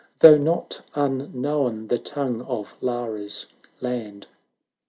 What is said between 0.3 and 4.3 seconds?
not unknown the tongue of Lara's land.